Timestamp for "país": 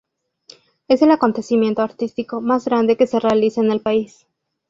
3.81-4.25